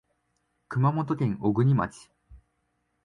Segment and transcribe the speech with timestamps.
[0.67, 2.09] 熊本県小国町